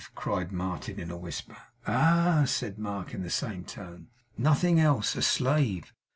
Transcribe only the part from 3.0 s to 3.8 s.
in the same